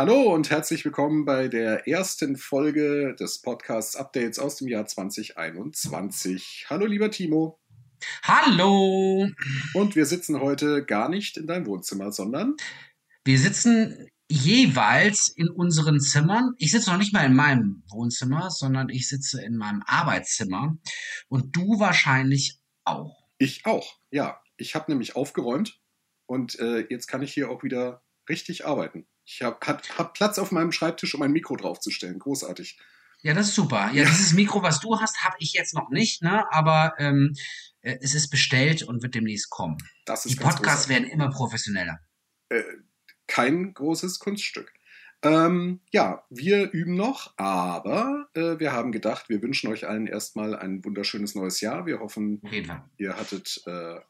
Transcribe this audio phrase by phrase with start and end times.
[0.00, 6.68] Hallo und herzlich willkommen bei der ersten Folge des Podcasts Updates aus dem Jahr 2021.
[6.70, 7.60] Hallo lieber Timo.
[8.22, 9.28] Hallo.
[9.74, 12.56] Und wir sitzen heute gar nicht in deinem Wohnzimmer, sondern
[13.26, 16.54] wir sitzen jeweils in unseren Zimmern.
[16.56, 20.78] Ich sitze noch nicht mal in meinem Wohnzimmer, sondern ich sitze in meinem Arbeitszimmer
[21.28, 23.28] und du wahrscheinlich auch.
[23.36, 24.40] Ich auch, ja.
[24.56, 25.78] Ich habe nämlich aufgeräumt
[26.24, 29.06] und äh, jetzt kann ich hier auch wieder richtig arbeiten.
[29.32, 32.18] Ich habe hab, hab Platz auf meinem Schreibtisch, um ein Mikro draufzustellen.
[32.18, 32.78] Großartig.
[33.22, 33.90] Ja, das ist super.
[33.92, 36.44] Ja, dieses Mikro, was du hast, habe ich jetzt noch nicht, ne?
[36.52, 37.34] aber ähm,
[37.82, 39.76] äh, es ist bestellt und wird demnächst kommen.
[40.04, 42.00] Das ist Die Podcasts werden immer professioneller.
[42.48, 42.62] Äh,
[43.28, 44.72] kein großes Kunststück.
[45.22, 50.56] Ähm, ja, wir üben noch, aber äh, wir haben gedacht, wir wünschen euch allen erstmal
[50.56, 51.86] ein wunderschönes neues Jahr.
[51.86, 52.40] Wir hoffen,
[52.96, 54.00] ihr hattet äh,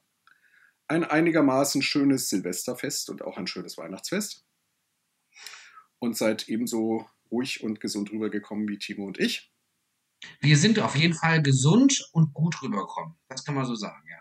[0.86, 4.46] ein einigermaßen schönes Silvesterfest und auch ein schönes Weihnachtsfest.
[6.00, 9.52] Und seid ebenso ruhig und gesund rübergekommen wie Timo und ich.
[10.40, 13.14] Wir sind auf jeden Fall gesund und gut rübergekommen.
[13.28, 14.16] Das kann man so sagen, ja.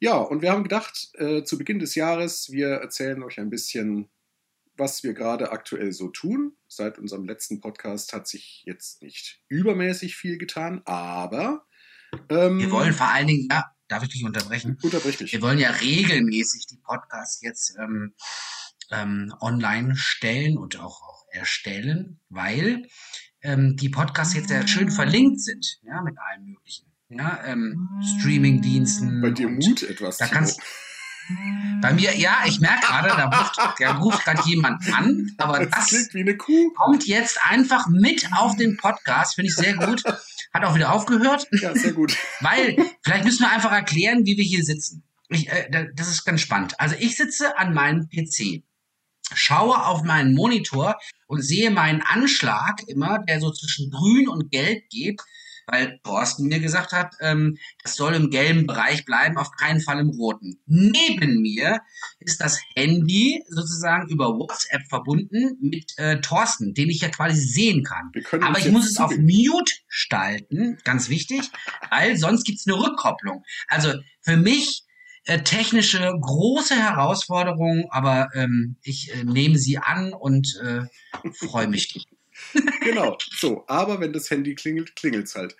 [0.00, 4.10] Ja, und wir haben gedacht, äh, zu Beginn des Jahres, wir erzählen euch ein bisschen,
[4.76, 6.56] was wir gerade aktuell so tun.
[6.66, 11.66] Seit unserem letzten Podcast hat sich jetzt nicht übermäßig viel getan, aber.
[12.28, 14.76] Ähm, wir wollen vor allen Dingen, ja, darf ich dich unterbrechen?
[14.82, 15.32] Unterbrich mich.
[15.32, 18.14] Wir wollen ja regelmäßig die Podcasts jetzt ähm,
[18.92, 22.86] ähm, online stellen und auch, auch erstellen, weil
[23.42, 29.20] ähm, die Podcasts jetzt ja schön verlinkt sind, ja, mit allen möglichen ja, ähm, Streaming-Diensten.
[29.20, 30.18] Bei dir Mut etwas.
[30.18, 30.60] Da kannst,
[31.80, 35.90] bei mir, ja, ich merke gerade, da ruft, da ruft gerade jemand an, aber das,
[35.90, 36.08] das
[36.76, 40.02] kommt jetzt einfach mit auf den Podcast, finde ich sehr gut.
[40.52, 41.46] Hat auch wieder aufgehört.
[41.52, 42.16] Ja, sehr gut.
[42.40, 45.02] Weil, vielleicht müssen wir einfach erklären, wie wir hier sitzen.
[45.28, 46.78] Ich, äh, das ist ganz spannend.
[46.78, 48.62] Also ich sitze an meinem PC,
[49.34, 54.88] schaue auf meinen Monitor und sehe meinen Anschlag immer, der so zwischen grün und gelb
[54.90, 55.20] geht
[55.66, 60.00] weil Thorsten mir gesagt hat, ähm, das soll im gelben Bereich bleiben, auf keinen Fall
[60.00, 60.60] im roten.
[60.66, 61.80] Neben mir
[62.20, 67.84] ist das Handy sozusagen über WhatsApp verbunden mit äh, Thorsten, den ich ja quasi sehen
[67.84, 68.12] kann.
[68.42, 71.50] Aber ich muss es auf Mute stalten, ganz wichtig,
[71.90, 73.44] weil sonst gibt's eine Rückkopplung.
[73.68, 74.84] Also für mich
[75.24, 80.82] äh, technische große Herausforderung, aber ähm, ich äh, nehme sie an und äh,
[81.46, 82.06] freue mich
[82.82, 83.64] genau, so.
[83.68, 85.56] Aber wenn das Handy klingelt, klingelt es halt.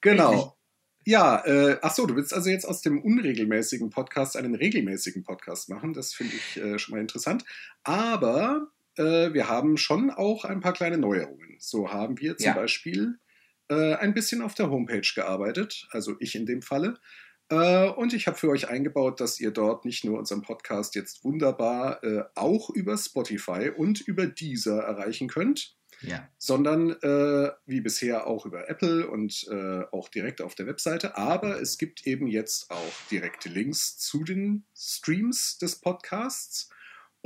[0.00, 0.56] Genau.
[1.04, 5.68] Ja, äh, ach so, du willst also jetzt aus dem unregelmäßigen Podcast einen regelmäßigen Podcast
[5.68, 5.92] machen.
[5.92, 7.44] Das finde ich äh, schon mal interessant.
[7.84, 11.56] Aber äh, wir haben schon auch ein paar kleine Neuerungen.
[11.60, 12.54] So haben wir zum ja.
[12.54, 13.20] Beispiel
[13.68, 16.98] äh, ein bisschen auf der Homepage gearbeitet, also ich in dem Falle.
[17.48, 21.24] Äh, und ich habe für euch eingebaut, dass ihr dort nicht nur unseren Podcast jetzt
[21.24, 26.28] wunderbar äh, auch über Spotify und über Deezer erreichen könnt, ja.
[26.38, 31.16] sondern äh, wie bisher auch über Apple und äh, auch direkt auf der Webseite.
[31.16, 36.70] Aber es gibt eben jetzt auch direkte Links zu den Streams des Podcasts.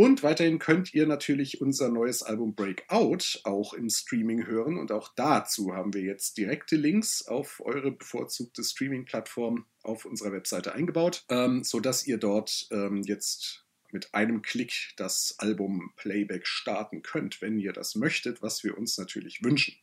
[0.00, 4.78] Und weiterhin könnt ihr natürlich unser neues Album Breakout auch im Streaming hören.
[4.78, 10.72] Und auch dazu haben wir jetzt direkte Links auf eure bevorzugte Streaming-Plattform auf unserer Webseite
[10.72, 17.42] eingebaut, ähm, sodass ihr dort ähm, jetzt mit einem Klick das Album Playback starten könnt,
[17.42, 19.74] wenn ihr das möchtet, was wir uns natürlich wünschen.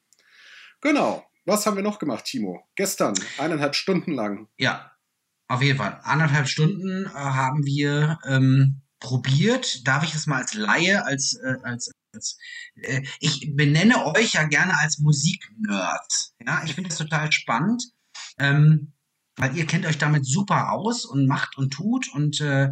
[0.81, 1.27] Genau.
[1.45, 2.67] Was haben wir noch gemacht, Timo?
[2.73, 4.47] Gestern, eineinhalb Stunden lang.
[4.57, 4.93] Ja,
[5.47, 6.01] auf jeden Fall.
[6.03, 9.87] Eineinhalb Stunden äh, haben wir ähm, probiert.
[9.87, 12.37] Darf ich das mal als Laie, als, äh, als, als
[12.75, 16.33] äh, ich benenne euch ja gerne als Musiknerds.
[16.45, 17.83] Ja, ich finde das total spannend.
[18.39, 18.93] Ähm,
[19.37, 22.69] weil ihr kennt euch damit super aus und macht und tut und äh,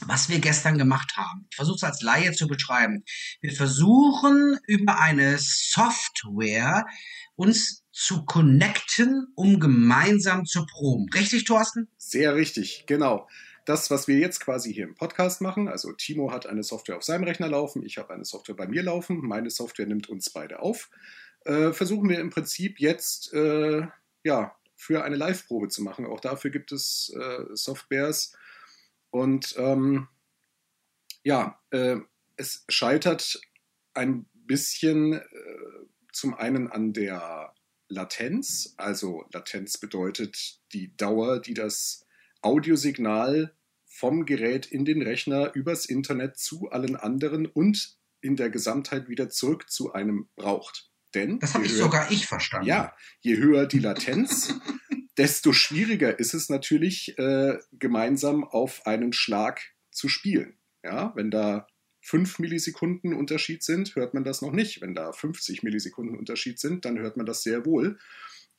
[0.00, 1.46] was wir gestern gemacht haben.
[1.50, 3.04] Ich versuche es als Laie zu beschreiben.
[3.40, 6.86] Wir versuchen über eine Software
[7.36, 11.06] uns zu connecten, um gemeinsam zu proben.
[11.14, 11.88] Richtig, Thorsten?
[11.96, 13.28] Sehr richtig, genau.
[13.64, 17.04] Das, was wir jetzt quasi hier im Podcast machen, also Timo hat eine Software auf
[17.04, 20.60] seinem Rechner laufen, ich habe eine Software bei mir laufen, meine Software nimmt uns beide
[20.60, 20.90] auf,
[21.44, 23.86] äh, versuchen wir im Prinzip jetzt äh,
[24.22, 26.04] ja, für eine Live-Probe zu machen.
[26.04, 28.34] Auch dafür gibt es äh, Softwares,
[29.14, 30.08] und ähm,
[31.22, 31.98] ja, äh,
[32.34, 33.40] es scheitert
[33.92, 35.22] ein bisschen äh,
[36.10, 37.54] zum einen an der
[37.86, 38.74] Latenz.
[38.76, 42.03] Also Latenz bedeutet die Dauer, die das
[42.44, 43.54] Audiosignal
[43.86, 49.28] vom Gerät in den Rechner übers Internet zu allen anderen und in der Gesamtheit wieder
[49.28, 50.90] zurück zu einem braucht.
[51.14, 52.66] Denn das habe ich sogar ich verstanden.
[52.66, 54.54] Ja, je höher die Latenz,
[55.16, 59.60] desto schwieriger ist es natürlich, äh, gemeinsam auf einen Schlag
[59.92, 60.58] zu spielen.
[60.82, 61.66] Ja, wenn da
[62.02, 64.82] 5 Millisekunden Unterschied sind, hört man das noch nicht.
[64.82, 67.98] Wenn da 50 Millisekunden Unterschied sind, dann hört man das sehr wohl.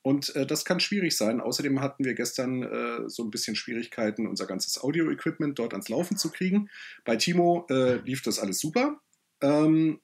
[0.06, 1.42] Und äh, das kann schwierig sein.
[1.42, 6.16] Außerdem hatten wir gestern äh, so ein bisschen Schwierigkeiten, unser ganzes Audio-Equipment dort ans Laufen
[6.16, 6.70] zu kriegen.
[7.06, 9.02] Bei Timo äh, lief das alles super.
[9.42, 10.00] Ähm,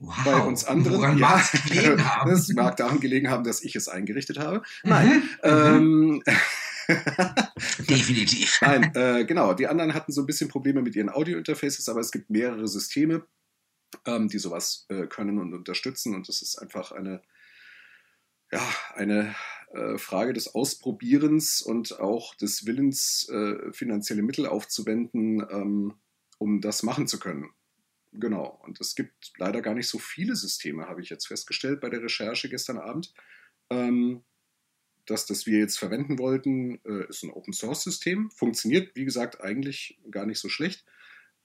[0.00, 0.16] wow.
[0.24, 0.98] Bei uns anderen.
[0.98, 1.40] Woran ja,
[2.26, 4.64] das mag daran gelegen haben, dass ich es eingerichtet habe.
[4.82, 4.90] Mhm.
[4.90, 5.22] Nein.
[5.44, 6.22] Mhm.
[6.24, 6.24] Ähm,
[7.88, 8.58] Definitiv.
[8.62, 9.54] Nein, äh, genau.
[9.54, 13.24] Die anderen hatten so ein bisschen Probleme mit ihren Audio-Interfaces, aber es gibt mehrere Systeme,
[14.06, 16.16] ähm, die sowas äh, können und unterstützen.
[16.16, 17.22] Und das ist einfach eine
[18.56, 19.34] ja, eine
[19.72, 25.94] äh, Frage des Ausprobierens und auch des Willens, äh, finanzielle Mittel aufzuwenden, ähm,
[26.38, 27.50] um das machen zu können.
[28.12, 28.58] Genau.
[28.64, 32.02] Und es gibt leider gar nicht so viele Systeme, habe ich jetzt festgestellt bei der
[32.02, 33.12] Recherche gestern Abend.
[33.68, 34.24] Ähm,
[35.04, 38.30] das, das wir jetzt verwenden wollten, äh, ist ein Open-Source-System.
[38.30, 40.86] Funktioniert, wie gesagt, eigentlich gar nicht so schlecht.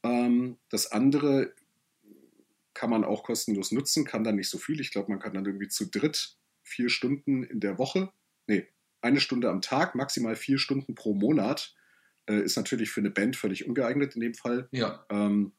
[0.04, 1.54] Ähm, das andere
[2.74, 4.80] kann man auch kostenlos nutzen, kann dann nicht so viel.
[4.80, 8.12] Ich glaube, man kann dann irgendwie zu dritt vier Stunden in der Woche,
[8.48, 8.68] nee,
[9.02, 11.76] eine Stunde am Tag, maximal vier Stunden pro Monat,
[12.28, 14.68] äh, ist natürlich für eine Band völlig ungeeignet in dem Fall.
[14.72, 15.06] Ja.
[15.10, 15.54] Ähm,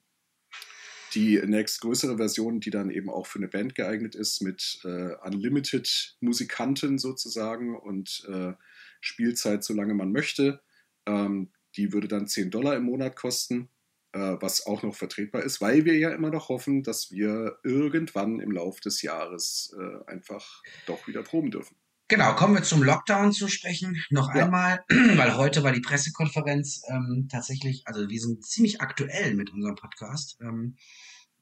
[1.15, 6.17] die nächstgrößere Version, die dann eben auch für eine Band geeignet ist, mit äh, Unlimited
[6.21, 8.55] Musikanten sozusagen und äh,
[9.01, 10.63] Spielzeit, solange man möchte,
[11.07, 13.69] ähm, die würde dann 10 Dollar im Monat kosten
[14.13, 18.41] äh, was auch noch vertretbar ist, weil wir ja immer noch hoffen, dass wir irgendwann
[18.41, 21.77] im Laufe des Jahres äh, einfach doch wieder proben dürfen.
[22.09, 24.03] Genau, kommen wir zum Lockdown zu sprechen.
[24.11, 24.45] Noch ja.
[24.45, 24.85] einmal,
[25.17, 30.37] weil heute war die Pressekonferenz ähm, tatsächlich, also wir sind ziemlich aktuell mit unserem Podcast.
[30.43, 30.77] Ähm,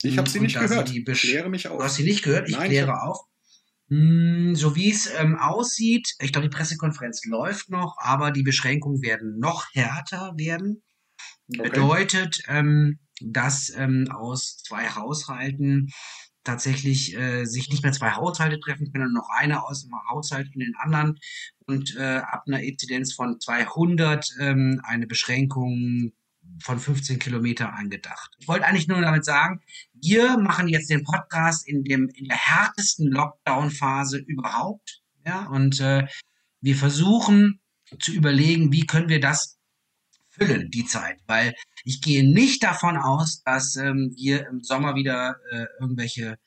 [0.03, 0.91] ich habe sie nicht gehört.
[0.95, 1.79] Ich kläre mich auf.
[1.79, 2.49] Du hast sie nicht gehört?
[2.49, 3.19] Ich Nein, kläre ich auf.
[3.89, 9.03] Hm, so wie es ähm, aussieht, ich glaube, die Pressekonferenz läuft noch, aber die Beschränkungen
[9.03, 10.85] werden noch härter werden.
[11.59, 11.69] Okay.
[11.69, 15.91] Bedeutet, ähm, dass ähm, aus zwei Haushalten
[16.45, 20.61] tatsächlich äh, sich nicht mehr zwei Haushalte treffen können, noch einer aus dem Haushalt in
[20.61, 21.19] den anderen
[21.67, 26.13] und äh, ab einer Inzidenz von 200 ähm, eine Beschränkung
[26.63, 28.31] von 15 Kilometer angedacht.
[28.39, 29.61] Ich wollte eigentlich nur damit sagen,
[29.93, 36.07] wir machen jetzt den Podcast in dem in der härtesten Lockdown-Phase überhaupt, ja, und äh,
[36.61, 37.61] wir versuchen
[37.99, 39.60] zu überlegen, wie können wir das
[40.41, 41.19] füllen, die Zeit.
[41.27, 41.55] Weil
[41.85, 46.39] ich gehe nicht davon aus, dass ähm, wir im Sommer wieder äh, irgendwelche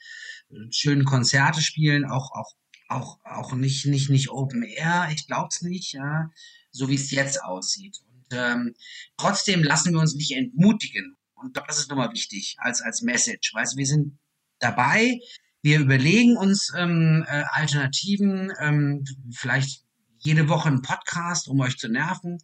[0.50, 2.52] äh, schönen Konzerte spielen, auch, auch,
[2.90, 5.10] auch, auch nicht, nicht, nicht Open Air.
[5.14, 6.30] Ich glaube es nicht, ja,
[6.72, 8.00] so wie es jetzt aussieht.
[8.08, 8.76] Und ähm,
[9.18, 11.16] trotzdem lassen wir uns nicht entmutigen.
[11.36, 13.54] Und das ist nochmal wichtig als, als Message.
[13.54, 14.18] Weißt wir sind
[14.60, 15.20] dabei,
[15.62, 19.84] wir überlegen uns ähm, äh, Alternativen, ähm, vielleicht
[20.24, 22.40] jede Woche einen Podcast, um euch zu nerven.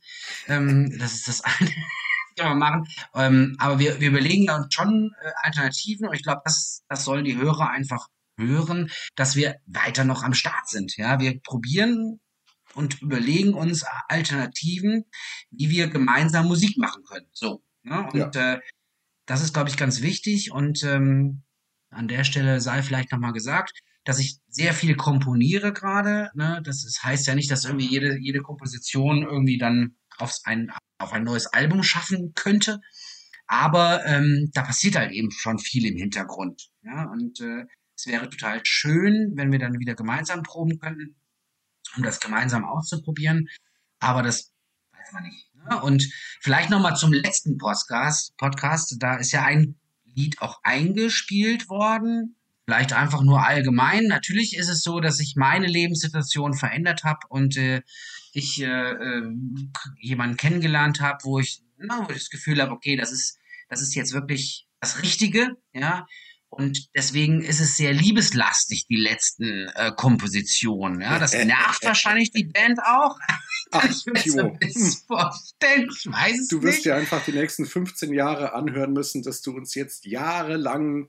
[0.48, 1.72] Ähm, das ist das eine.
[2.36, 2.88] kann man machen.
[3.16, 7.26] Ähm, aber wir, wir überlegen uns schon äh, Alternativen und ich glaube, das, das sollen
[7.26, 10.96] die Hörer einfach hören, dass wir weiter noch am Start sind.
[10.98, 12.20] Ja, wir probieren
[12.74, 15.06] und überlegen uns Alternativen,
[15.52, 17.28] wie wir gemeinsam Musik machen können.
[17.34, 17.64] So.
[17.84, 18.08] Ne?
[18.14, 18.54] Und ja.
[18.54, 18.62] äh,
[19.26, 20.52] das ist, glaube ich, ganz wichtig.
[20.52, 21.44] Und ähm,
[21.90, 23.80] an der Stelle sei vielleicht nochmal gesagt,
[24.10, 26.32] dass ich sehr viel komponiere gerade.
[26.34, 26.62] Ne?
[26.64, 31.14] Das ist, heißt ja nicht, dass irgendwie jede, jede Komposition irgendwie dann aufs ein, auf
[31.14, 32.82] ein neues Album schaffen könnte.
[33.46, 36.72] Aber ähm, da passiert halt eben schon viel im Hintergrund.
[36.82, 37.04] Ja?
[37.04, 37.66] Und äh,
[37.96, 41.16] es wäre total schön, wenn wir dann wieder gemeinsam proben könnten,
[41.96, 43.48] um das gemeinsam auszuprobieren.
[44.00, 44.52] Aber das
[44.92, 45.54] weiß man nicht.
[45.54, 45.82] Ne?
[45.84, 46.12] Und
[46.42, 48.36] vielleicht nochmal zum letzten Podcast.
[48.38, 48.96] Podcast.
[48.98, 52.38] Da ist ja ein Lied auch eingespielt worden
[52.70, 54.06] vielleicht einfach nur allgemein.
[54.06, 57.82] Natürlich ist es so, dass sich meine Lebenssituation verändert habe und äh,
[58.32, 59.24] ich äh, äh,
[60.00, 63.82] jemanden kennengelernt habe, wo ich, na, wo ich das Gefühl habe, okay, das ist, das
[63.82, 66.06] ist jetzt wirklich das Richtige, ja.
[66.52, 71.02] Und deswegen ist es sehr liebeslastig, die letzten äh, Kompositionen.
[71.02, 73.18] Ja, das nervt wahrscheinlich die Band auch.
[73.72, 74.56] Ach, ich Timo.
[75.08, 75.90] vorstellen.
[75.92, 76.86] Ich weiß es Du wirst nicht.
[76.86, 81.08] dir einfach die nächsten 15 Jahre anhören müssen, dass du uns jetzt jahrelang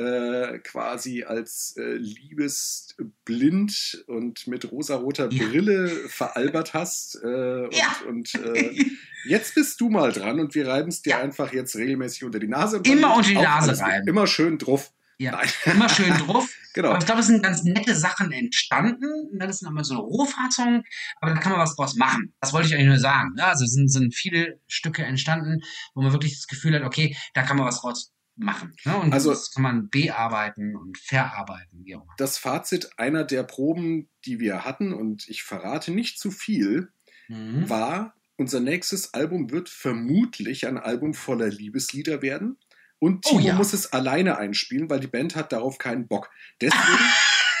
[0.00, 5.46] äh, quasi als äh, liebesblind und mit rosaroter ja.
[5.46, 7.16] Brille veralbert hast.
[7.22, 7.96] Äh, und, ja.
[8.08, 8.84] und äh,
[9.28, 11.20] jetzt bist du mal dran und wir reiben es dir ja.
[11.20, 12.80] einfach jetzt regelmäßig unter die Nase.
[12.84, 14.08] Immer unter die Nase reiben.
[14.08, 14.92] Immer schön drauf.
[15.18, 15.48] Ja, Nein.
[15.66, 16.48] immer schön drauf.
[16.72, 16.90] genau.
[16.90, 19.38] Aber ich glaube, es sind ganz nette Sachen entstanden.
[19.38, 20.82] Das sind immer so eine Rohfassung,
[21.20, 22.32] aber da kann man was draus machen.
[22.40, 23.34] Das wollte ich eigentlich nur sagen.
[23.36, 25.60] Ja, also es sind, sind viele Stücke entstanden,
[25.94, 28.74] wo man wirklich das Gefühl hat, okay, da kann man was draus machen.
[28.84, 28.96] Ne?
[28.96, 31.84] Und also, das kann man bearbeiten und verarbeiten.
[31.84, 32.14] Wie auch immer.
[32.18, 36.92] Das Fazit einer der Proben, die wir hatten, und ich verrate nicht zu viel,
[37.28, 37.68] mhm.
[37.68, 42.56] war, unser nächstes Album wird vermutlich ein Album voller Liebeslieder werden,
[42.98, 43.54] Und oh Timo oh, ja.
[43.54, 46.30] muss es alleine einspielen, weil die Band hat darauf keinen Bock.
[46.60, 46.98] Deswegen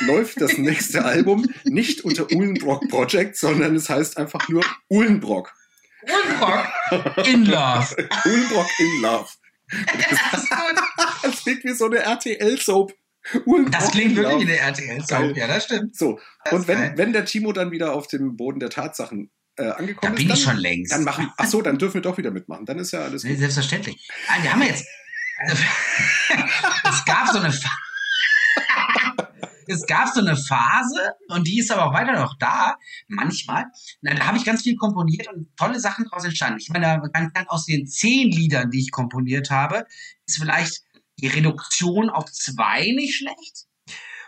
[0.00, 5.52] läuft das nächste Album nicht unter Uhlenbrock Project, sondern es heißt einfach nur Uhlenbrock.
[6.02, 8.08] Uhlenbrock in Love.
[8.24, 9.28] Uhlenbrock in Love.
[10.10, 10.46] Das,
[11.22, 12.92] das klingt wie so eine RTL-Soap.
[13.70, 15.96] Das klingt wirklich wie eine RTL-Soap, ja, das stimmt.
[15.96, 19.70] So, das und wenn, wenn der Timo dann wieder auf dem Boden der Tatsachen äh,
[19.70, 20.92] angekommen da bin ist, dann, ich schon längst.
[20.92, 22.66] Dann machen, ach so, dann dürfen wir doch wieder mitmachen.
[22.66, 23.38] Dann ist ja alles gut.
[23.38, 24.08] Selbstverständlich.
[24.28, 24.86] Ah, wir haben jetzt.
[25.38, 25.56] Also,
[26.88, 27.52] es gab so eine.
[29.70, 32.76] Es gab so eine Phase und die ist aber auch weiter noch da,
[33.08, 33.66] manchmal.
[34.00, 36.58] Na, da habe ich ganz viel komponiert und tolle Sachen daraus entstanden.
[36.60, 39.86] Ich meine, ganz aus den zehn Liedern, die ich komponiert habe,
[40.26, 40.82] ist vielleicht
[41.18, 43.66] die Reduktion auf zwei nicht schlecht.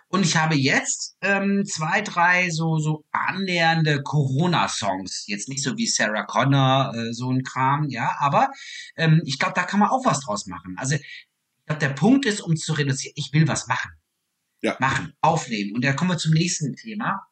[0.09, 5.25] Und ich habe jetzt ähm, zwei, drei so, so annähernde Corona-Songs.
[5.27, 8.51] Jetzt nicht so wie Sarah Connor, äh, so ein Kram, ja, aber
[8.97, 10.77] ähm, ich glaube, da kann man auch was draus machen.
[10.77, 11.27] Also ich
[11.67, 13.91] glaube, der Punkt ist, um zu reduzieren, ich will was machen.
[14.63, 14.77] Ja.
[14.81, 15.75] Machen, aufnehmen.
[15.75, 17.27] Und da kommen wir zum nächsten Thema,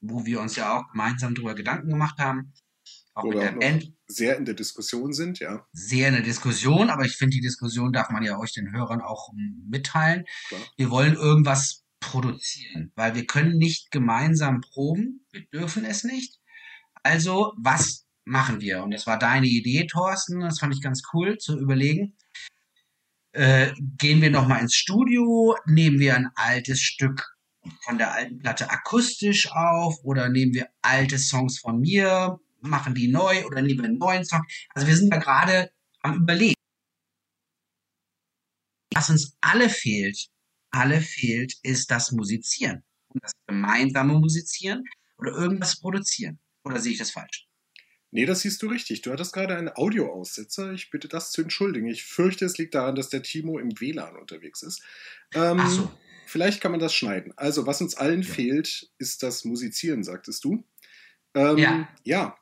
[0.00, 2.52] wo wir uns ja auch gemeinsam darüber Gedanken gemacht haben.
[3.14, 3.92] Auch wo mit der Band.
[4.06, 5.66] Sehr in der Diskussion sind, ja.
[5.72, 9.00] Sehr in der Diskussion, aber ich finde, die Diskussion darf man ja euch den Hörern
[9.00, 9.32] auch
[9.68, 10.24] mitteilen.
[10.48, 10.60] Klar.
[10.76, 15.26] Wir wollen irgendwas produzieren, weil wir können nicht gemeinsam proben.
[15.30, 16.40] Wir dürfen es nicht.
[17.02, 18.82] Also, was machen wir?
[18.82, 20.40] Und das war deine Idee, Thorsten.
[20.40, 22.16] Das fand ich ganz cool zu überlegen.
[23.32, 27.34] Äh, gehen wir nochmal ins Studio, nehmen wir ein altes Stück
[27.84, 33.08] von der alten Platte akustisch auf oder nehmen wir alte Songs von mir, machen die
[33.08, 34.42] neu oder nehmen wir einen neuen Song.
[34.74, 35.70] Also wir sind da gerade
[36.02, 36.54] am Überlegen.
[38.94, 40.28] Was uns alle fehlt,
[40.70, 42.82] alle fehlt, ist das Musizieren.
[43.08, 44.84] Und das gemeinsame Musizieren
[45.16, 46.38] oder irgendwas produzieren.
[46.64, 47.46] Oder sehe ich das falsch?
[48.14, 49.00] Nee, das siehst du richtig.
[49.00, 50.72] Du hattest gerade einen Audioaussetzer.
[50.72, 51.86] Ich bitte das zu entschuldigen.
[51.86, 54.82] Ich fürchte, es liegt daran, dass der Timo im WLAN unterwegs ist.
[55.34, 55.90] Ähm, Ach so.
[56.26, 57.32] Vielleicht kann man das schneiden.
[57.36, 58.28] Also, was uns allen ja.
[58.28, 60.62] fehlt, ist das Musizieren, sagtest du.
[61.34, 61.88] Ähm, ja.
[62.04, 62.38] ja.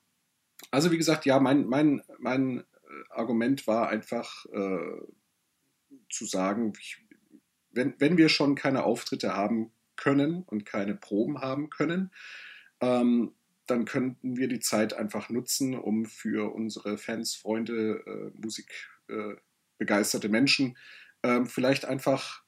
[0.72, 2.64] Also, wie gesagt, ja, mein, mein, mein äh,
[3.10, 5.02] Argument war einfach äh,
[6.10, 6.98] zu sagen, ich,
[7.70, 12.10] wenn, wenn wir schon keine Auftritte haben können und keine Proben haben können,
[12.80, 13.34] ähm,
[13.70, 20.30] dann könnten wir die Zeit einfach nutzen, um für unsere Fans, Freunde, äh, musikbegeisterte äh,
[20.30, 20.76] Menschen
[21.22, 22.42] äh, vielleicht einfach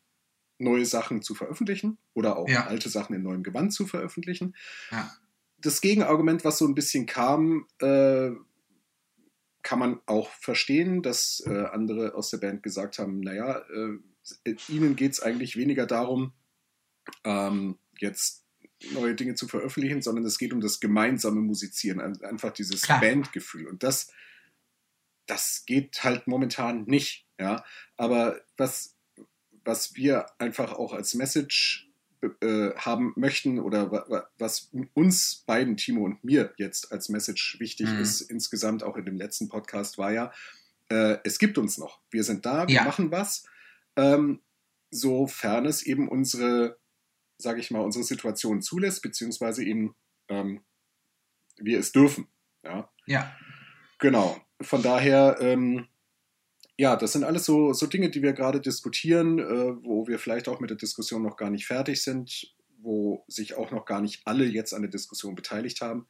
[0.59, 2.67] neue Sachen zu veröffentlichen oder auch ja.
[2.67, 4.55] alte Sachen in neuem Gewand zu veröffentlichen.
[4.91, 5.11] Ja.
[5.59, 8.31] Das Gegenargument, was so ein bisschen kam, äh,
[9.63, 13.63] kann man auch verstehen, dass äh, andere aus der Band gesagt haben, naja,
[14.45, 16.33] äh, ihnen geht es eigentlich weniger darum,
[17.25, 18.42] ähm, jetzt
[18.93, 23.01] neue Dinge zu veröffentlichen, sondern es geht um das gemeinsame Musizieren, einfach dieses Klar.
[23.01, 23.67] Bandgefühl.
[23.67, 24.11] Und das,
[25.27, 27.27] das geht halt momentan nicht.
[27.39, 27.65] Ja?
[27.97, 28.97] Aber was,
[29.65, 31.91] was wir einfach auch als Message
[32.41, 38.01] äh, haben möchten oder was uns beiden, Timo und mir jetzt als Message wichtig mhm.
[38.01, 40.33] ist, insgesamt auch in dem letzten Podcast, war ja,
[40.89, 42.01] äh, es gibt uns noch.
[42.11, 42.85] Wir sind da, wir ja.
[42.85, 43.45] machen was.
[43.97, 44.41] Ähm,
[44.91, 46.79] sofern es eben unsere
[47.43, 49.95] sage ich mal, unsere Situation zulässt, beziehungsweise eben
[50.29, 50.63] ähm,
[51.59, 52.29] wir es dürfen.
[52.65, 52.91] Ja.
[53.07, 53.35] ja.
[53.99, 54.41] Genau.
[54.61, 55.89] Von daher, ähm,
[56.79, 60.49] ja, das sind alles so, so Dinge, die wir gerade diskutieren, äh, wo wir vielleicht
[60.49, 64.23] auch mit der Diskussion noch gar nicht fertig sind, wo sich auch noch gar nicht
[64.25, 66.07] alle jetzt an der Diskussion beteiligt haben.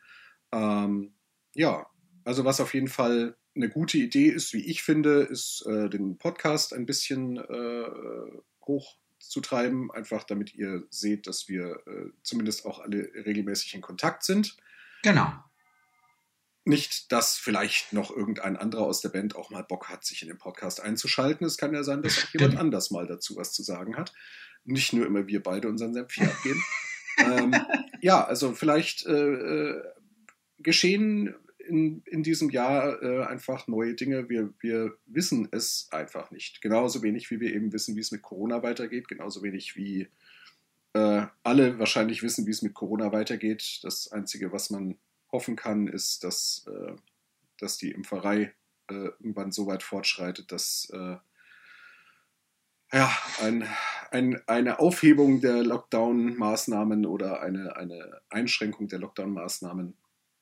[0.53, 1.15] Ähm,
[1.55, 1.87] ja,
[2.25, 6.17] also was auf jeden Fall eine gute Idee ist, wie ich finde, ist äh, den
[6.17, 8.97] Podcast ein bisschen äh, hoch
[9.29, 14.25] zu treiben, einfach damit ihr seht, dass wir äh, zumindest auch alle regelmäßig in Kontakt
[14.25, 14.57] sind.
[15.02, 15.33] Genau.
[16.64, 20.29] Nicht, dass vielleicht noch irgendein anderer aus der Band auch mal Bock hat, sich in
[20.29, 21.47] den Podcast einzuschalten.
[21.47, 24.12] Es kann ja sein, dass auch jemand anders mal dazu was zu sagen hat.
[24.64, 26.62] Nicht nur immer wir beide unseren Senf hier abgeben.
[27.19, 27.55] ähm,
[28.00, 29.83] ja, also vielleicht äh, äh
[30.59, 31.35] geschehen
[31.69, 34.28] in, in diesem Jahr äh, einfach neue Dinge.
[34.28, 36.61] Wir, wir wissen es einfach nicht.
[36.61, 39.09] Genauso wenig, wie wir eben wissen, wie es mit Corona weitergeht.
[39.09, 40.09] Genauso wenig, wie
[40.95, 43.81] äh, alle wahrscheinlich wissen, wie es mit Corona weitergeht.
[43.83, 44.99] Das Einzige, was man
[45.31, 46.92] hoffen kann, ist, dass, äh,
[47.59, 48.52] dass die Impferei
[48.88, 51.16] äh, irgendwann so weit fortschreitet, dass äh,
[52.92, 53.66] ja, ein,
[54.11, 59.95] ein, eine Aufhebung der Lockdown-Maßnahmen oder eine, eine Einschränkung der Lockdown-Maßnahmen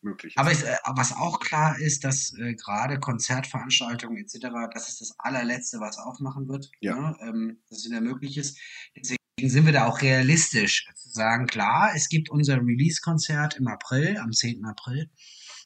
[0.03, 0.39] möglich ist.
[0.39, 5.15] Aber es, äh, was auch klar ist, dass äh, gerade Konzertveranstaltungen etc., das ist das
[5.19, 6.95] allerletzte, was aufmachen wird, ja.
[6.95, 7.17] ne?
[7.21, 8.59] ähm, das wieder möglich ist.
[8.97, 14.19] Deswegen sind wir da auch realistisch zu sagen, klar, es gibt unser Release-Konzert im April,
[14.19, 14.65] am 10.
[14.65, 15.11] April.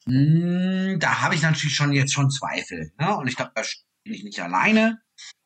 [0.05, 2.91] Hm, da habe ich natürlich schon jetzt schon Zweifel.
[2.99, 3.15] Ne?
[3.17, 3.63] Und ich glaube, da
[4.03, 5.01] bin ich nicht alleine.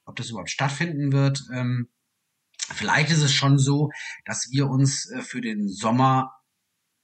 [0.06, 1.44] ob das überhaupt stattfinden wird.
[1.54, 1.90] Ähm,
[2.74, 3.92] vielleicht ist es schon so,
[4.26, 6.39] dass wir uns äh, für den Sommer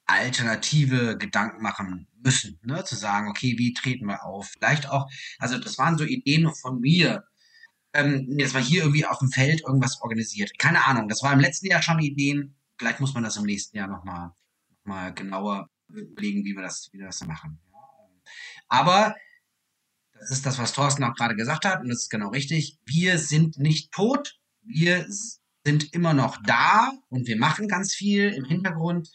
[0.05, 2.83] alternative Gedanken machen müssen, ne?
[2.83, 4.51] zu sagen, okay, wie treten wir auf?
[4.57, 5.09] Vielleicht auch,
[5.39, 7.23] also das waren so Ideen von mir,
[7.93, 10.57] ähm, dass man hier irgendwie auf dem Feld irgendwas organisiert.
[10.59, 12.55] Keine Ahnung, das war im letzten Jahr schon Ideen.
[12.77, 14.35] Vielleicht muss man das im nächsten Jahr nochmal noch
[14.83, 17.59] mal genauer überlegen, wie wir das, wie wir das machen.
[18.67, 19.15] Aber
[20.13, 22.77] das ist das, was Thorsten auch gerade gesagt hat, und das ist genau richtig.
[22.85, 24.39] Wir sind nicht tot.
[24.61, 25.05] Wir
[25.63, 29.09] sind immer noch da und wir machen ganz viel im Hintergrund.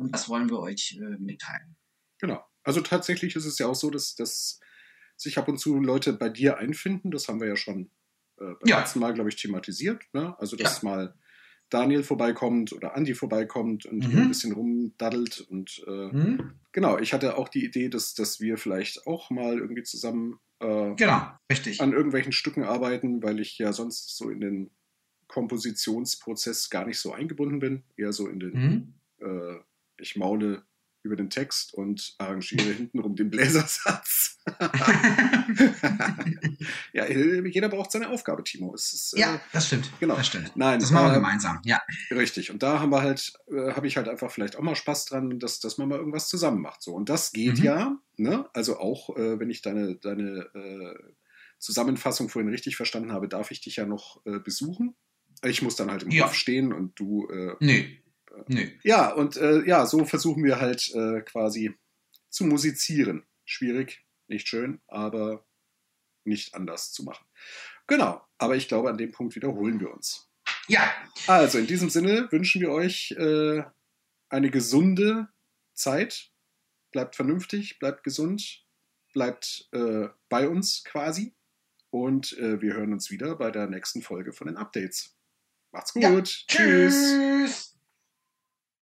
[0.00, 1.76] Und das wollen wir euch äh, mitteilen.
[2.18, 2.44] Genau.
[2.62, 4.60] Also tatsächlich ist es ja auch so, dass, dass
[5.16, 7.10] sich ab und zu Leute bei dir einfinden.
[7.10, 7.90] Das haben wir ja schon
[8.38, 8.80] äh, beim ja.
[8.80, 10.02] letzten Mal, glaube ich, thematisiert.
[10.12, 10.38] Ne?
[10.38, 10.88] Also, dass ja.
[10.88, 11.14] mal
[11.70, 14.18] Daniel vorbeikommt oder Andi vorbeikommt und mhm.
[14.18, 15.40] ein bisschen rumdaddelt.
[15.40, 16.54] Und äh, mhm.
[16.72, 20.94] genau, ich hatte auch die Idee, dass, dass wir vielleicht auch mal irgendwie zusammen äh,
[20.96, 21.80] genau, richtig.
[21.80, 24.70] an irgendwelchen Stücken arbeiten, weil ich ja sonst so in den
[25.28, 27.84] Kompositionsprozess gar nicht so eingebunden bin.
[27.96, 28.94] Eher so in den, mhm.
[29.20, 29.60] äh,
[30.00, 30.64] ich maule
[31.02, 34.38] über den Text und arrangiere hintenrum den Bläsersatz.
[36.92, 38.74] ja, jeder braucht seine Aufgabe, Timo.
[38.74, 39.90] Ist, ja, äh, das stimmt.
[39.98, 40.16] Genau.
[40.16, 40.52] Das stimmt.
[40.56, 41.60] Nein, das machen wir äh, gemeinsam.
[41.64, 41.80] Ja.
[42.10, 42.50] Richtig.
[42.50, 45.38] Und da haben wir halt, äh, habe ich halt einfach vielleicht auch mal Spaß dran,
[45.38, 46.82] dass, dass man mal irgendwas zusammen macht.
[46.82, 46.92] So.
[46.94, 47.64] Und das geht mhm.
[47.64, 48.50] ja, ne?
[48.52, 50.94] Also auch, äh, wenn ich deine, deine äh,
[51.58, 54.94] Zusammenfassung vorhin richtig verstanden habe, darf ich dich ja noch äh, besuchen.
[55.42, 56.26] Ich muss dann halt im ja.
[56.26, 57.26] Hof stehen und du.
[57.60, 57.99] nee
[58.46, 58.78] Nee.
[58.82, 61.78] Ja, und äh, ja, so versuchen wir halt äh, quasi
[62.28, 63.26] zu musizieren.
[63.44, 65.44] Schwierig, nicht schön, aber
[66.24, 67.24] nicht anders zu machen.
[67.86, 70.30] Genau, aber ich glaube, an dem Punkt wiederholen wir uns.
[70.68, 70.92] Ja.
[71.26, 73.62] Also in diesem Sinne wünschen wir euch äh,
[74.28, 75.28] eine gesunde
[75.74, 76.30] Zeit.
[76.92, 78.64] Bleibt vernünftig, bleibt gesund,
[79.12, 81.34] bleibt äh, bei uns quasi.
[81.90, 85.16] Und äh, wir hören uns wieder bei der nächsten Folge von den Updates.
[85.72, 86.02] Macht's gut.
[86.02, 86.22] Ja.
[86.46, 87.76] Tschüss.